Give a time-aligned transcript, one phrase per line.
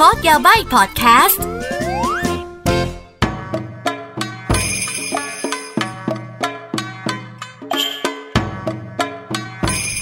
[0.00, 1.42] คอร์ดยาใบพอดแคสต์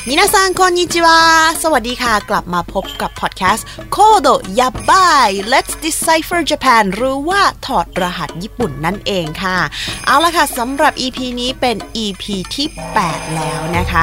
[0.09, 1.21] มินาซังคอนนิจิวา
[1.63, 4.29] สวัสดีค่ะ กลับมาพบกับพอดแคสต์โคโด
[4.59, 9.59] ยาบาย Let's Decipher Japan หรือว่าถอดรหัสญี่ปุ่นนั่นเองค่ะ
[10.07, 12.25] เอาละค่ะสำหรับ EP นี้เป็น EP
[12.55, 12.69] ที่
[13.03, 14.03] 8 แล้วนะคะ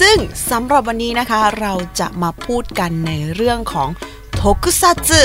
[0.00, 0.16] ซึ่ง
[0.50, 3.90] สำหรับวันนี้นะคะเราจะมาพูดกันในเรื่องของ
[4.44, 5.22] ทกุซัตสึ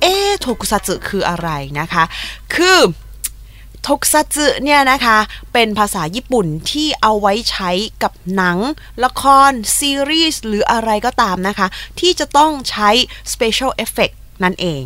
[0.00, 1.48] เอ๊โทคุซัตสึคืออะไร
[1.80, 2.04] นะคะ
[2.54, 2.78] คือ
[3.86, 5.18] ทกซัตสึเนี่ยนะคะ
[5.52, 7.70] เป็นภาษาญี่ปุ่นที่เอาไว้ใช้
[8.02, 8.58] กับหนัง
[9.04, 11.66] ละคร ซีรีส์ หรืออะไรก็ตามนะคะ
[12.00, 12.90] ที่จะต้องใช้
[13.32, 14.14] special effect
[14.44, 14.82] นั่นเอง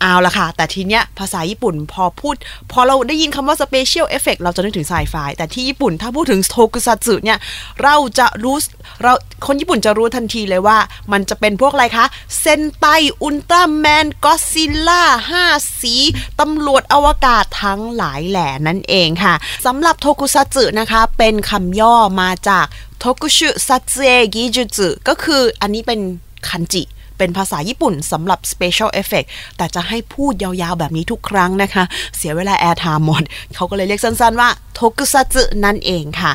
[0.00, 2.34] เอาละค่ะ แต่ทีเนี้ยภาษาญี่ปุ่นพอพูด
[2.72, 7.38] พอเราได้ยินคำว่า special effect เราจะนึกถึงไซไฟแต่ที่ญี่ปุ่นถ้าพูดถึงโทกุซัตสึเนี่ย
[7.82, 8.56] เราจะรู้
[9.02, 9.12] เรา
[9.46, 10.78] คนญี่ปุ่นจะรู้ทันทีเลยว่า
[11.12, 12.06] มันจะเป็นพวกอะไรคะ
[12.40, 12.86] เซนไต
[13.22, 15.44] อุลตร้าแมนก็อดซิลล่าห้า
[15.80, 15.94] สี
[16.40, 19.34] ตำรวจอวกาศทั้งหลายแหล่นั่นเองค่ะ
[19.66, 22.66] สำหรับ tokusatsu นะคะเป็นคำย่อมาจาก
[22.98, 26.00] tokushu satsuei gijutsu ก็คืออันนี้เป็น
[26.48, 26.84] คันจิ
[27.20, 31.84] เป็นภาษาญี่ปุ่นสำหรับ special effect แต่จะให้พูดยาวๆแบบนี้ทุกครั้งนะคะ
[32.16, 33.22] เสียเวลา airtime หมด
[33.54, 36.32] เขาก็เลยเรียกสั้นๆว่าโทกุซัตสึนั่นเองค่ะ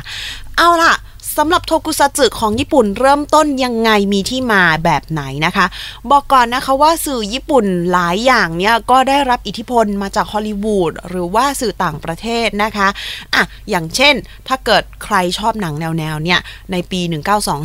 [0.56, 0.94] เอาล่ะ
[1.38, 5.66] สำหรับโทกุซัตสึของญี่ปุ่นเริ่มต้นยังไงมีที่มาแบบไหนนะคะ
[6.10, 12.88] บอกก่อนนะคะว่าสื่อญี่ปุ่นหลายอย่างเนี่ยก็ได้รับอิทธิพลมาจากฮอลลีวูดหรือว่าสื่อต่างประเทศนะคะ
[13.34, 14.14] อะอย่างเช่น
[14.48, 16.40] ถ้าเกิดใครชอบหนังแนวๆเนี่ย
[16.72, 17.00] ในปี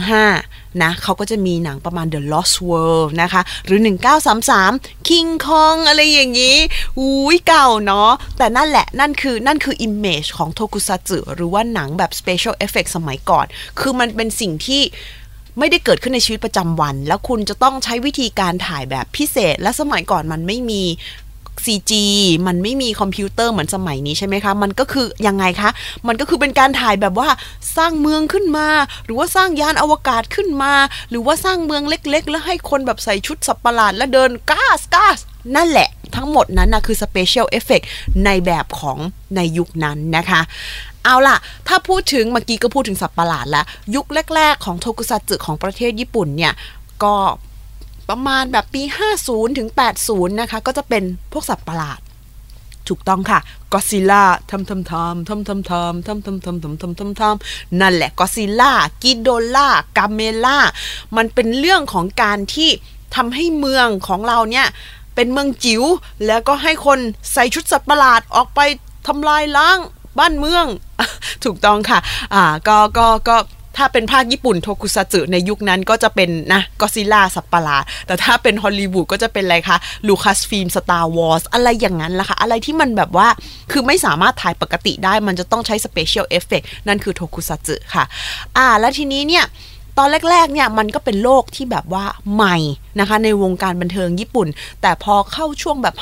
[0.04, 3.80] 1925นะเขาก็จะมีหนังประมาณ The Lost World นะคะ หรือ
[4.44, 6.58] 1933 King Kong อะไรอย่างนี้
[7.00, 13.46] อุ้ยเก่าเนาะแต่นั่นแหละนั่นคือนั่นคือ image ของโทกุซัตสึหรือว่าหนังแบบ special effect สมัยก่อน
[13.80, 14.82] คือมันเป็นสิ่งที่
[15.60, 20.84] ไม่ได้เกิดขึ้นในชีวิตประจำวัน แล้วคุณจะต้องใช้วิธีการถ่ายแบบพิเศษ และสมัยก่อนมันไม่มี
[21.66, 21.94] CG
[22.48, 25.70] มันไม่มีคอมพิวเตอร์เหมือนสมัยนี้ใช่ไหมคะ มันก็คือยังไงคะ
[26.08, 27.30] มันก็คือเป็นการถ่ายแบบว่า
[27.78, 28.68] สร้างเมืองขึ้นมา
[29.06, 30.74] หรือว่าสร้างยานอวกาศขึ้นมา
[31.10, 35.18] หรือว่าสร้างเมืองเล็ก ๆ แล้วให้คนแบบใส่ชุดสับประหลาดแล้วเดินก้าสก้าส
[35.56, 37.86] นั่นแหละ ทั้งหมดนั้นนะคือ Special Effect
[38.26, 38.98] ในแบบของ
[39.36, 40.42] ในยุคนั้นนะคะ
[41.06, 46.54] เอาล่ะ ถ้าพูดถึงเมื่อกี้ก็พูดถึงสัตว์ประหลาดแล้ว ยุคแรก ๆ ของโทกุซัตสึของประเทศญี่ปุ่นเนี่ย
[47.04, 47.16] ก็
[48.10, 48.84] ประมาณแบบปี
[49.20, 49.70] 50 ถึง
[50.04, 52.00] 80 นะคะ ก็จะเป็นพวกสัตว์ประหลาด
[52.88, 53.40] ถูกต้องค่ะ
[53.72, 60.58] ก็ซิล่าทำทำทำทำทำทำทำทำทำทำทำทำทำนั่นแหละก็ซิล่ากิโดล่ากาเมล่า
[61.18, 62.70] มันเป็นเรื่องของการที่
[63.16, 64.68] ทำให้เมืองของเราเนี่ย
[65.16, 65.84] เป็นเมืองจิ๋ว
[66.26, 67.00] แล้วก็ให้คน
[67.34, 68.60] ใส่ชุดสัตว์ประหลาดออกไป
[69.08, 69.78] ทำลายล้าง
[70.20, 70.66] บ้านเมือง
[71.46, 72.00] ถูกต้องค่ะ
[72.34, 73.38] อ่าก็ก็ก็
[73.78, 77.78] ถ้าเป็นภาคญี่ปุ่น tokusatsu ในยุคนั้นก็จะเป็นนะก็อดซิลล่าสัตว์ประหลาด
[78.08, 79.78] แต่ถ้าเป็นฮอลลีวูดก็จะเป็นอะไรคะ
[80.08, 83.28] ลูคัสฟิล์มสตาร์วอร์สอะไรอย่างนั้นล่ะค่ะ อะไรที่มันแบบว่า
[83.72, 88.04] คือไม่สามารถถ่ายปกติได้มันจะต้องใช้ special effectนั่นคือโทคุซัตสึค่ะ
[88.58, 89.46] อ่า แล้วทีนี้เนี่ย
[89.98, 92.58] ตอนแรกๆเนี่ยมันก็เป็นโลกที่แบบว่าใหม่
[93.00, 94.48] นะคะในวงการบันเทิงญี่ปุ่น
[94.82, 95.96] แต่พอเข้าช่วงแบบ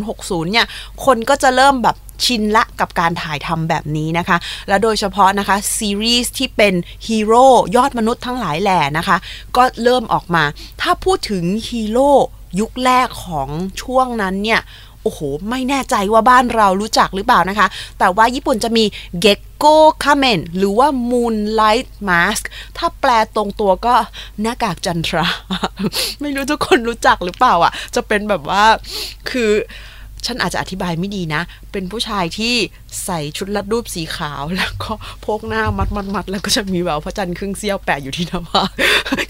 [0.00, 0.66] 50-60 เนี่ย
[1.04, 4.36] คนก็จะเริ่มแบบชินละกับการถ่ายทำแบบนี้นะคะ
[4.68, 6.74] และโดยเฉพาะนะคะ ซีรีส์ที่เป็น
[7.06, 7.46] ฮีโร่
[7.76, 9.16] ยอดมนุษย์ทั้งหลายแหล่นะคะ
[9.56, 10.44] ก็เริ่มออกมา
[10.80, 12.10] ถ้าพูดถึงฮีโร่
[12.60, 13.48] ยุคแรกของ
[13.82, 14.60] ช่วงนั้นเนี่ย
[15.02, 15.20] โอ้โห
[15.50, 17.66] ไม่แน่ใจว่าบ้านเรารู้จักหรือเปล่านะคะ
[17.98, 18.84] แต่ว่าญี่ปุ่นจะมี
[19.20, 19.66] เก๊ก โก
[20.04, 22.42] คาเมนหรือว่า Moonlight Mask
[22.76, 23.94] ถ้าแปลตรงตัวก็
[24.40, 25.26] หน้ากากจันทรา
[26.20, 28.64] ไม่รู้ทุกคนรู้จักหรือเปล่าอะ จะเป็นแบบว่า
[29.30, 29.50] คือ
[30.26, 31.42] ฉันอาจจะอธิบายไม่ดีนะ
[31.72, 32.54] เป็นผู้ชายที่
[33.04, 34.92] ใส่ชุดรัดรูปสีขาวแล้วก็
[35.24, 38.68] พกหน้ามัดมัดมัดแล้วก็จะมีแบบพระจันทร์ครึ่งเสี้ยวแปะอยู่ที่หน้าผาก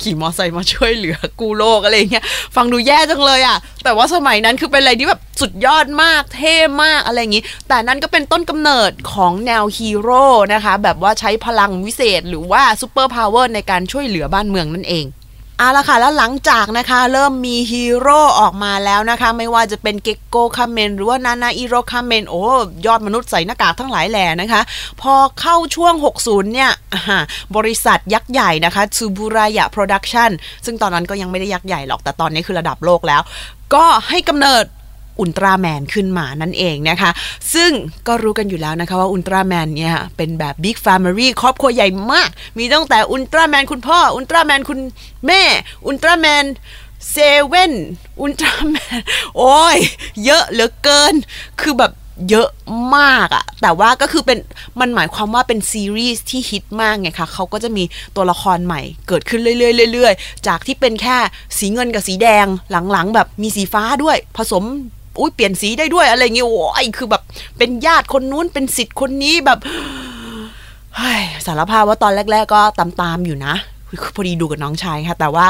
[0.03, 2.25] ขี่มอไซค์มาช่วยเหลือกูโลกอะไรเงี้ย
[2.57, 10.25] ฟังดูแย่จังเลยอะ่ะ แต่ว่าสมัยนั้นคือเป็นอะไรที่แบบสุดยอดมากเท่มากอะไรอย่างงี้ แต่นั่นก็เป็นต้นกำเนิดของแนวฮีโร่
[10.55, 15.05] นะคะ แบบว่าใช้พลังวิเศษหรือว่า superpower ในการช่วยเหลือบ้านเมืองนั่นเอง
[15.59, 22.45] เอาละค่ะแล้วหลังจากนะคะเริ่มมีฮีโร่ออกมาแล้วนะคะ ไม่ว่าจะเป็นเกกโกคาเมนหรือว่านานาอิโรคาเมนโอ้
[22.87, 24.61] ยอดมนุษย์ใส่หน้ากากทั้งหลายแหล่นะคะ
[25.01, 25.95] พอเข้าช่วง
[26.25, 26.71] 60 เนี่ย
[27.57, 30.31] บริษัทยักษ์ใหญ่นะคะซึบุรายะโปรดักชัน
[30.65, 33.23] ซึ่งตอนนั้นก็ยังไม่ได้ยักษ์ใหญ่หรอกแต่ตอนนี้คือระดับโลกแล้ว
[33.75, 34.65] ก็ให้กำเนิด
[35.21, 37.11] อุลตร้าแมนขึ้นมานั่นเองนะคะ
[37.55, 37.71] ซึ่ง
[38.09, 44.79] ก็รู้กันอยู่แล้วนะคะว่าอุลตร้าแมนเนี่ยเป็นแบบ big family ครอบครัวใหญ่มาก มีตั้งแต่อุลตร้าแมนคุณพ่อ อุลตร้าแมนคุณ
[45.27, 45.43] แม่
[45.87, 46.45] อุลตร้าแมน
[47.11, 47.17] เซ
[47.47, 47.73] เว่น
[48.21, 49.01] อุลตร้าแมน
[49.37, 49.77] โอ้ย
[50.25, 51.15] เยอะเหลือเกิน
[51.63, 51.93] คือแบบ
[52.31, 52.49] เยอะ
[52.97, 54.39] มากอะแต่ว่าก็คือเป็น
[54.81, 57.85] มันหมายความว่าเป็นซีรีส์ที่ฮิตมากไงคะเขาก็จะมี
[58.17, 61.17] ตัวละครใหม่เกิดขึ้นเรื่อยๆเรื่อยๆ จากที่เป็นแค่
[61.59, 64.65] สีเงินกับสีแดงหลังๆ แบบมีสีฟ้าด้วย ผสม
[65.21, 67.23] อุ้ยเปลี่ยนสีได้ด้วยอะไรเงี้ยโอ้ยคือแบบ
[67.59, 69.59] เป็นญาติคนนู้นเป็นสิทธิ์คนนี้แบบ
[71.47, 73.55] สารภาพว่าตอนแรก ๆ ก็ตามๆอยู่นะ
[74.15, 75.47] พอดีดูกับน้องชายค่ะ แต่ว่า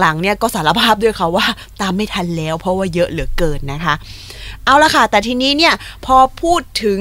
[0.00, 1.46] หลังๆเนี่ยก็สารภาพด้วยค่ะว่า
[1.80, 3.94] ตามไม่ทันแล้ว เพราะว่าเยอะเหลือเกินนะคะ
[4.64, 5.74] เอาละค่ะ แต่ทีนี้เนี่ย
[6.06, 7.00] พอพูดถึง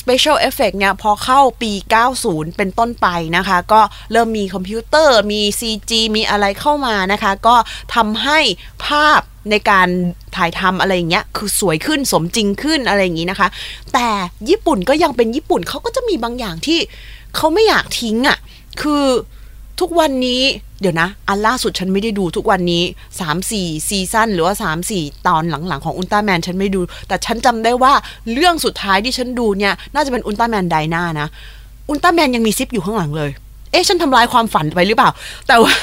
[0.00, 1.72] special effect เนี่ย พอเข้าปี
[2.14, 3.80] 90 เป็นต้นไปนะคะ ก็
[4.12, 7.56] เริ่มมีคอมพิวเตอร์มี CG มีอะไรเข้ามานะคะ ก็
[7.94, 8.38] ทำให้
[8.86, 9.20] ภาพ
[9.50, 9.88] ในการ
[10.36, 13.48] ถ่ายทำอะไรอย่างเงี้ย คือสวยขึ้นสมจริงขึ้นอะไรอย่างงี้นะคะ
[13.94, 14.08] แต่
[14.48, 16.78] ญี่ปุ่นก็ยังเป็นญี่ปุ่นเขาก็จะมีบางอย่างที่
[17.36, 18.38] เขาไม่อยากทิ้งอะ่ะ
[18.82, 19.04] คือ
[19.80, 20.42] ทุกวันนี้
[20.80, 22.82] เดี๋ยวนะ อันล่าสุดฉันไม่ได้ดูทุกวันนี้
[23.30, 24.54] 3-4ซีซั่นหรือว่า
[24.90, 27.92] 3-4ตอนหลังๆของอุลตร้าแมนฉันไม่ดู แต่ฉันจำได้ว่า
[28.32, 31.28] เรื่องสุดท้ายที่ฉันดูเนี่ย น่าจะเป็นอุลตร้าแมนไดนานะ
[31.88, 33.30] อุลตร้าแมนยังมีซิปอยู่ข้างหลังเลย
[33.74, 35.10] เอ๊ะฉันทำลายความฝันไปหรือเปล่า
[35.48, 35.74] แต่ว่า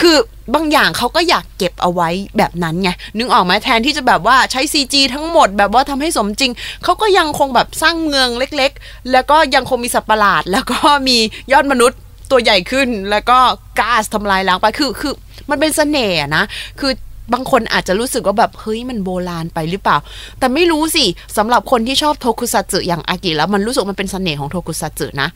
[0.00, 0.16] คือ
[0.54, 2.08] บางอย่างเขาก็อยากเก็บเอาไว้
[2.38, 6.52] แบบนั้นไงนึกออกไหมแทนที่จะแบบว่าใช้ CG ทั้งหมดแบบว่าทำให้สมจริง
[6.84, 10.78] เขาก็ยังคงแบบสร้างเมืองเล็กๆ แล้วก็ยังคงมีสัตว์ประหลาด แล้วก็
[11.08, 11.18] มี
[11.52, 11.98] ยอดมนุษย์
[12.30, 13.38] ตัวใหญ่ขึ้น แล้วก็
[13.78, 15.14] ก๊าซทำลายล้างไปคือคือ
[15.50, 16.44] มันเป็นเสน่ห์นะ
[16.80, 16.92] คือ
[17.32, 19.96] บางคนอาจจะรู้สึกว่าแบบเฮ้ยมันโบราณไปหรือเปล่า
[20.38, 21.04] แต่ไม่รู้สิ
[21.36, 25.28] สำหรับคนที่ชอบโทคุซัตสึอย่างอากิแล้วมันรู้สึกมันเป็นเสน่ห์ของโทคุซัตสึนะ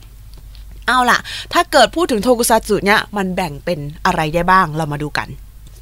[0.87, 1.19] เอาล่ะ
[1.53, 5.29] ถ้าเกิดพูดถึงโทคุซัตสึเนี่ยมันแบ่งเป็นอะไรได้บ้างเรามาดูกัน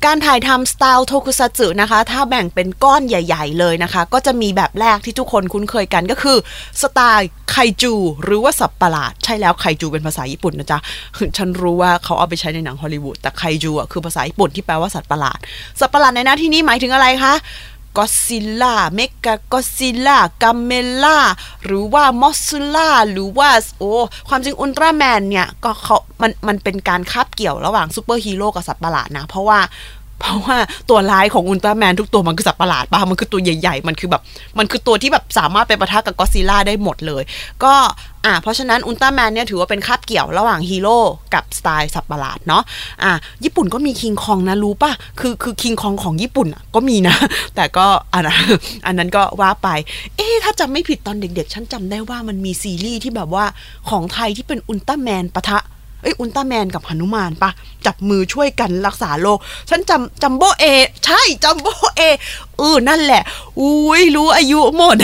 [0.06, 6.38] การถ่ายทำสไตล์โทคุซัตสึนะคะ ถ้าแบ่งเป็นก้อนใหญ่ ๆ เลยนะคะ ก็จะมีแบบแรกที่ทุกคนคุ้นเคยกันก็คือ
[6.82, 10.80] สไตล์ไคจู หรือว่าสับประหลาด ใช่แล้วไคจูเป็นภาษาญี่ปุ่นนะจ๊ะ
[11.38, 15.40] ฉันรู้ว่าเขาเอาไปใช้ในหนังฮอลลีวูดแต่ 怪獣 อะคือภาษาญี่ปุ่นที่แปลว่าสัตว์ประหลาด
[15.80, 17.34] สัตว์ประหลาดในหน้าที่นี้หมายถึงอะไรคะ
[17.98, 20.72] ก็อดซิลล่าเมก้าก็อดซิลล่ากาเม
[21.04, 21.18] ล่า
[21.66, 23.50] หรือว่ามอสซูล่าหรือว่า
[23.80, 23.92] โอ้
[24.30, 29.60] ความจริงอุลตร้าแมนเนี่ยก็เขามันมันเป็นการคาบเกี่ยวระหว่างซูเปอร์ฮีโร่กับสัตว์ประหลาดนะ เพราะว่า
[30.24, 30.58] เพราะว่า
[30.90, 34.22] ตัวร้ายของอุลตร้าแมนทุกตัวมันคือสัตว์ประหลาดปะมันคือตัวใหญ่ ๆ มันคือแบบ
[34.58, 37.24] มันคือตัวที่แบบสามารถไปปะทะกับก็อดซิลล่าได้หมดเลย
[37.64, 37.74] ก็
[38.26, 40.98] อ่าเพราะฉะนั้นอุลตร้าแมนเนี่ยถือว่าเป็นคาบเกี่ยวระหว่างฮีโร่
[41.34, 42.64] กับสไตล์สัตว์ประหลาดเนาะ
[43.04, 43.12] อ่า
[43.44, 47.16] ญี่ปุ่นก็มีคิงคองนะรู้ปะคือคือคิงคองของญี่ปุ่นก็มีนะ
[47.56, 48.38] แต่ก็อันนั้น
[48.86, 49.68] อันนั้นก็ว่าไป
[50.18, 53.46] เอ๊ถ้าจำไม่ผิดตอนเด็กๆ ฉันจำได้ว่ามันมีซีรีส์ที่แบบว่า
[53.90, 55.60] ของไทยที่เป็นอุลตร้าแมนปะทะ
[56.04, 57.52] เอ้ยอุลตร้าแมนกับหนุมานปะ
[57.86, 59.40] จับมือช่วยกันรักษาโลก
[59.70, 60.66] ฉันจำจัมโบเอ
[61.06, 62.02] ใช่จัมโบเอ
[62.58, 63.24] เออนั่นแหละ
[63.60, 64.98] อุ้ยรู้อายุหมด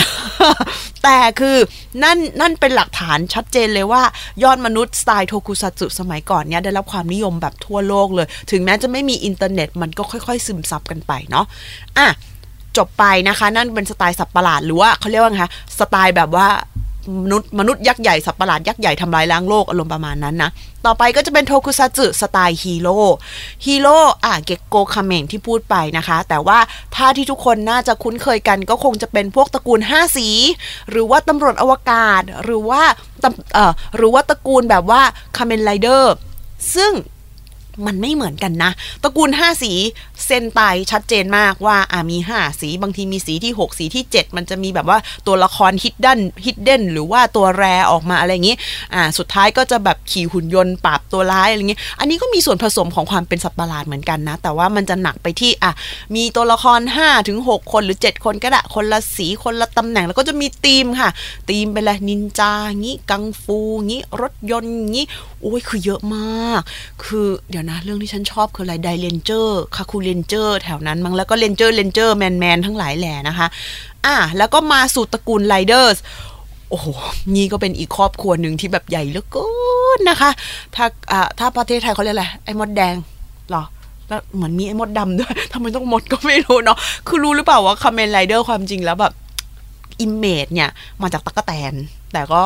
[1.03, 1.57] แต่คือ
[2.03, 4.01] นั่นนั่นเป็นหลักฐานชัดเจนเลยว่า
[4.43, 11.45] ยอดมนุษย์สไตล์ 特撮 สมัยก่อนเนี้ยได้รับความนิยมแบบทั่วโลกเลย ถึงแม้จะไม่มีอินเทอร์เน็ตมันก็ค่อยๆ ซึมซับกันไปเนาะ
[11.97, 12.07] อะ
[12.77, 16.47] จบไปนะคะ นั่นเป็นสไตล์สัตว์ประหลาดหรือว่าเขาเรียกว่าไงคะสไตล์แบบว่า
[17.23, 20.49] มนุษย์มนุษย์ยักษ์ใหญ่สัตว์ประหลาดยักษ์ใหญ่ทำลายล้างโลกอารมณ์ประมาณนั้นนะ
[20.85, 22.99] ต่อไปก็จะเป็น特撮 สไตล์ฮีโร่
[23.65, 26.59] ฮีโร่อะเกกโกคาเมงที่พูดไปนะคะ แต่ว่า
[26.95, 30.27] ถ้าที่ทุกคนน่าจะคุ้นเคยกันก็คงจะเป็นพวกตระกูล 5 สี
[30.89, 32.81] หรือว่าตำรวจอวกาศหรือว่า
[33.53, 35.01] เอ่อหรือว่าตระกูลแบบว่า
[35.37, 36.13] คาเมนไรเดอร์
[36.75, 36.91] ซึ่ง
[37.87, 38.71] มันไม่เหมือนกันนะ
[39.03, 39.71] ตระกูล 5 สี
[40.25, 40.59] 戦隊
[40.91, 44.97] ชัดเจนมากว่าอ่ามี 5 สีบางทีมีสีที่ 6 สีที่ 7 มันจะมีแบบว่า
[45.27, 48.55] ตัวละคร hidden hidden หรือว่าตัว rare ออกมาอะไรอย่างนี้
[48.93, 55.71] อ่าสุดท้ายก็จะแบบขี่หุ่นยนต์ปราบตัวร้ายอะไรอย่างนี้ อันนี้ก็มีส่วนผสมของความเป็นสัตว์ประหลาดเหมือนกันนะ แต่ว่ามันจะหนักไปที่อะ
[56.15, 61.09] มีตัวละคร5ถึง6คนหรือ 7 คนก็ได้คนละสีคนละตำแหน่งแล้วก็จะมีธีมค่ะ
[61.49, 65.05] ธีมไปเลยนินจางี้กังฟูงี้รถยนต์งี้
[65.41, 66.61] โอ้ยคือเยอะมาก
[67.03, 73.47] คือเดี๋ยวนะ เรื่องที่ฉันชอบคืออะไรไดเลนเจอร์คาคูเลนเจอร์แถวนั้นมั้งแล้วก็ ranger ranger man man ทั้งหลายแหล่นะคะ
[74.05, 75.97] อะแล้วก็มาสู่ตระกูล Riders
[76.69, 76.87] โอ้โห
[77.35, 79.47] นี่ก็เป็นอีกครอบครัวหนึ่งที่แบบใหญ่เหลือเกิ
[79.97, 80.31] นนะคะ
[80.75, 82.95] ถ้าอ่าถ้าประเทศไทยเขาเรียกอะไร ไอ้มดแดง
[83.51, 83.63] หรอ
[84.07, 89.13] แล้วเหมือนมีไอ้มดดำด้วยทำไมต้องมดก็ไม่รู้เนาะ คือรู้หรือเปล่าว่าคาเมนไรเดอร์ความจริงแล้วแบบ
[90.01, 90.69] image เนี่ย
[91.01, 91.73] มาจากตั๊กแตน
[92.13, 92.43] แต่ก็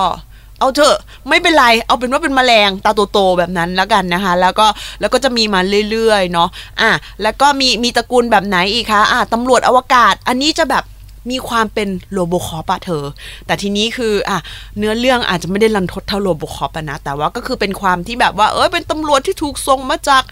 [0.63, 0.97] เอาเถอะ
[1.29, 4.67] ไม่เป็นไร เอาเป็นว่าเป็นแมลงตาโตๆแบบนั้นแล้วกันนะคะ แล้วก็
[4.99, 5.59] แล้วก็จะมีมา
[5.91, 6.49] เรื่อยๆเนาะ
[6.81, 6.91] อะ
[7.21, 10.83] แล้วก็มีมีตระกูลแบบไหนอีกคะอะตำรวจอวกาศ อันนี้จะแบบ
[11.29, 13.03] มีความเป็นโลโบคอปะเธอ
[13.45, 14.39] แต่ทีนี้คืออะ
[14.77, 20.23] เนื้อเรื่องอาจจะไม่ได้รันทดเท่าโลโบคอปนะ แต่ว่าก็คือเป็นความที่แบบว่า เออเป็นตำรวจที่ถูกส่งมาจาก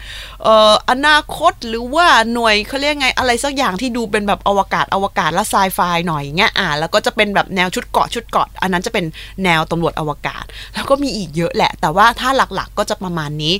[0.42, 9.04] เอ่ออนาคตหรือว่าหน่วยเขาเรียกไงอะไรสักอย่างที่ดูเป็นแบบอวกาศอวกาศและไซไฟหน่อยเงี้ยอะแล้วก็จะเป็นแบบแนวชุดเกาะชุดเกาะ อันนั้นจะเป็น
[9.44, 10.44] แนวตำรวจอวกาศ
[10.74, 13.54] แล้วก็มีอีกเยอะแหละ แต่ว่าถ้าหลักๆก็จะประมาณนี้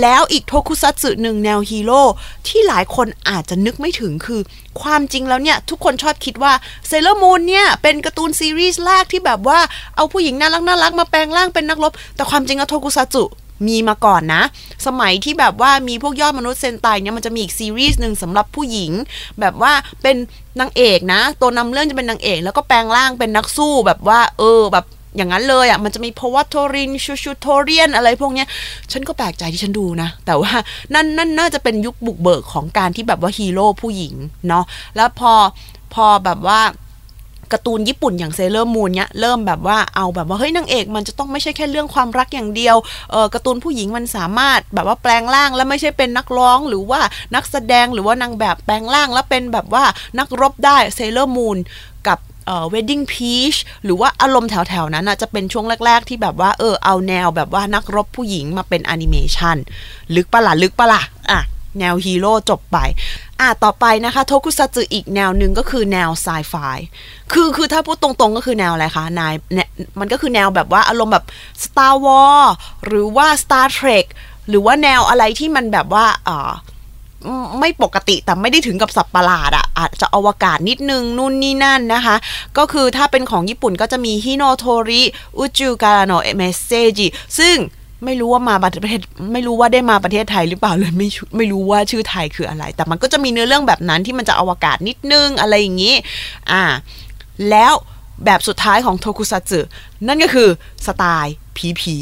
[0.00, 2.02] แล้วอีก 特撮 หนึ่งแนวฮีโร่
[2.48, 4.40] ที่หลายคนอาจจะนึกไม่ถึงคือ
[4.82, 6.52] ความจริงแล้วเนี่ยทุกคนชอบคิดว่า
[6.88, 9.58] เซเลอร์มูนเนี่ยเป็นการ์ตูนซีรีส์แรกที่แบบว่า
[9.96, 13.24] เอาผู้หญิงน่ารักน่ารักมาแปลงร่างเป็นนักรบ แต่ความจริงอะ特撮
[13.66, 14.42] มีมาก่อนนะ
[14.86, 18.92] สมัยที่แบบว่ามีพวกยอดมนุษย์ 戦隊 เนี่ยมันจะมีอีกซีรีส์หนึ่งสำหรับผู้หญิง
[19.40, 20.16] แบบว่าเป็น
[20.60, 28.48] นางเอกนะ ตัวนำเรื่องจะเป็นนางเอก แล้วก็แปลงร่างเป็นนักสู้แบบว่า เออแบบอย่างนั้นเลยอะมันจะมี ポワトリン シュシュトリアン อะไรพวกเนี้ย
[28.92, 30.52] ฉันก็แปลกใจที่ฉันดูนะ แต่ว่า
[30.94, 34.14] นั่นนั่นน่าจะเป็นยุคบุกเบิกของการที่แบบว่าฮีโร่ผู้หญิง
[34.48, 34.64] เนาะ
[34.96, 35.32] แล้วพอ
[35.94, 36.60] พอแบบว่า
[37.52, 42.76] การ์ตูนญี่ปุ่นอย่างเซเลอร์มูนเนี้ยเริ่มแบบว่าเอาแบบว่าเฮ้ยนางเอกมันจะต้องไม่ใช่แค่เรื่องความรักอย่างเดียว
[43.10, 47.00] เออการ์ตูนผู้หญิงมันสามารถแบบว่าแปลงร่างแล้วไม่ใช่เป็นนักร้องหรือว่า
[47.34, 49.84] นักแสดงหรือว่านางแบบแปลงร่างแล้วเป็นแบบว่า
[50.18, 51.58] นักรบได้เซเลอร์มูน
[52.06, 59.56] กับเอ่อ Wedding Peach หรือว่าอารมณ์แถวๆนั้นนะจะเป็นช่วงแรก ๆ ที่แบบว่าเออเอาแนวแบบว่านักรบผู้หญิงมาเป็นแอนิเมชัน
[60.14, 61.40] ลึกปะละ่ะลึกปะละ่ะอะ
[61.80, 62.78] แนวฮีโร่จบไป
[63.40, 66.54] อะต่อไปนะคะ特撮 อีกแนวหนึ่งก็คือแนวไซไฟ
[67.32, 69.68] คือคือถ้าพูดตรงๆก็คือแนวอะไรคะนายเนี่ย
[70.00, 71.26] มันก็คือแนวแบบว่าอารมณ์แบบ
[71.64, 72.48] Star Wars
[72.86, 74.06] หรือว่า Star Trek
[74.48, 76.52] หรือว่าแนวอะไรที่มันแบบว่าอ่า
[77.60, 82.16] ไม่ปกติแต่ไม่ได้ถึงกับสัตว์ประหลาดอะอาจจะอวกาศนิดนึงนู่นนี่นั่นนะคะ
[82.58, 87.06] ก็คือถ้าเป็นของญี่ปุ่นก็จะมี火の鳥 宇宙からのえメッセージ
[87.38, 87.56] ซึ่ง
[88.04, 89.00] ไม่รู้ว่ามาประเทศ
[89.32, 95.94] ไม่รู้ว่าได้มาประเทศไทยหรือเปล่าเลยไม่ไม่รู้ว่าชื่อไทยคืออะไร แต่มันก็จะมีเนื้อเรื่องแบบนั้นที่มันจะอวกาศนิดนึงอะไรอย่างนี้
[96.50, 96.62] อ่า
[97.50, 97.74] แล้ว
[98.24, 99.60] แบบสุดท้ายของ 特撮
[100.06, 100.48] นั่นก็คือ
[100.86, 101.98] สไตล์ผีผี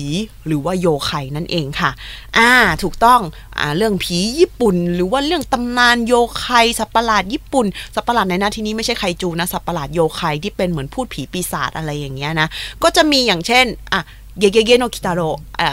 [0.46, 1.90] หรือว่า妖怪นั่นเองค่ะ
[2.38, 2.50] อ่า
[2.82, 3.20] ถูกต้อง
[3.58, 6.46] อ่า เรื่องผีญี่ปุ่น หรือว่าเรื่องตำนานโยไค
[6.78, 12.48] สัปประหลาดญี่ปุ่น สัปประหลาดในหน้าที่นี้ไม่ใช่ไคจูนะ สัปประหลาดโยไคที่เป็นเหมือนพูดผีปีศาจอะไรอย่างเงี้ยนะ
[12.82, 14.02] ก็จะมีอย่างเช่น อะ
[14.38, 15.28] เยเกเกโนคิตาโร่
[15.60, 15.68] อ่า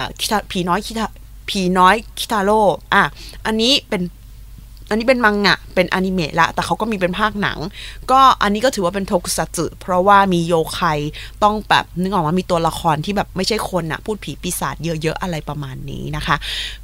[0.51, 1.05] ผีน้อยคิตา
[1.49, 2.59] ผีน้อยคิตาโร่
[2.93, 3.03] อะ
[3.45, 4.01] อันนี้เป็น
[4.89, 7.59] อันนี้เป็นมังงะ เป็นอนิเมะละ แต่เขาก็มีเป็นภาคหนัง
[8.11, 10.81] ก็อันนี้ก็ถือว่าเป็นโทกุซัตสึเพราะว่ามีโยไค
[11.43, 16.35] ต้องแบบนึกออกว่ามีตัวละครที่แบบไม่ใช่คนอะพูดผีปีศาจเยอะๆ อะไรประมาณนี้นะคะ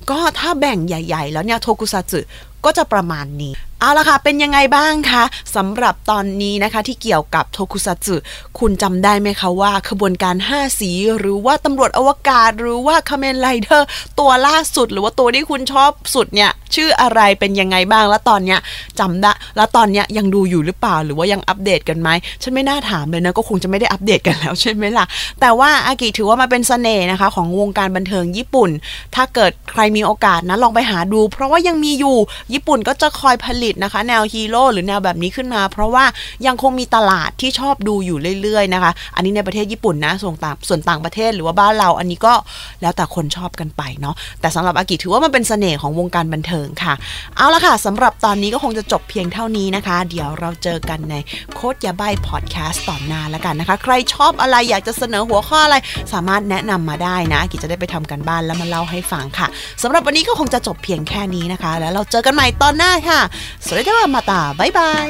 [0.10, 2.20] ก็ถ้าแบ่งใหญ่ ๆ แล้วเนี่ยโทกุซัตสึ
[2.66, 5.24] ก็จะประมาณนี้ เอาละค่ะ เป็นยังไงบ้างคะ
[5.56, 8.16] สำหรับตอนนี้นะคะที่เกี่ยวกับโทคุซัตสึ
[8.60, 13.88] คุณจำได้ไหมคะว่าขบวนการ 5 สี หรือว่าตำรวจอวกาศ หรือว่าคาเมนไรเดอร์
[14.20, 18.60] ตัวล่าสุด หรือว่าตัวที่คุณชอบสุดเนี่ย ชื่ออะไรเป็นยังไงบ้าง แล้วตอนเนี้ย
[19.00, 22.10] จำได้ แล้วตอนเนี้ยยังดูอยู่หรือเปล่าหรือว่ายังอัปเดตกันไหม
[22.44, 25.06] ฉันไม่น่าถามเลยนะก็คงจะไม่ได้อัปเดตกันแล้วใช่ไหมล่ะ
[25.42, 28.70] แต่ว่าอากิถือว่ามาเป็นเสน่ห์นะคะของวงการบันเทิงญี่ปุ่น
[29.16, 32.18] ถ้าเกิดใครมีโอกาสนะลองไปหาดู เพราะว่ายังมีอยู่
[32.56, 36.06] ญี่ปุ่นก็จะคอยผลิตนะคะ แนวฮีโร่หรือแนวแบบนี้ขึ้นมา เพราะว่า
[36.48, 42.34] ยังคงมีตลาดที่ชอบดูอยู่เรื่อยๆนะคะ อันนี้ในประเทศญี่ปุ่นนะส่วนต่างส่วนต่างประเทศหรือว่าบ้านเราอันนี้ก็
[42.82, 46.94] แล้วแต่คนชอบกันไปเนาะแต่สำหรับอากิถือว่ามันเป็นเสน่ห์ของวงการบันเทิงค่ะ
[47.38, 51.16] เอาละค่ะสำหรับตอนนี้ก็คงจะจบเพียงเท่านี้นะคะ เดี๋ยวเราเจอกันใน
[51.56, 55.76] Code Yabaii พอดแคสต์ตอนหน้าแล้วกันนะคะ ใครชอบอะไรอยากจะเสนอหัวข้ออะไร
[56.14, 59.48] สามารถแนะนำมาได้นะอากิจะได้ไปทำการบ้านแล้วมาเล่าให้ฟังค่ะ
[59.84, 63.22] สำหรับวันนี้ก็คงจะจบเพียงแค่นี้นะคะ แล้วเราเจอกันใหม่ม่ตอนหน้าค่ะ
[63.66, 65.10] สวัสดีค่ะまた บ๊ายบาย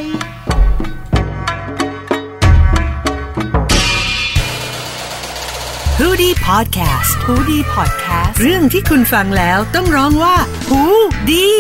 [6.00, 10.36] ฮูดี้พอดแคสต์ฮูดี้พอดแคสต์เรื่องที่คุณฟังแล้วต้องร้องว่า
[10.70, 10.82] ฮู
[11.30, 11.56] ดี้